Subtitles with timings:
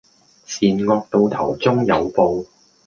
[0.47, 2.47] 善惡到頭終有報